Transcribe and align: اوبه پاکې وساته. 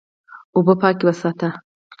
اوبه 0.55 0.73
پاکې 0.81 1.03
وساته. 1.07 1.49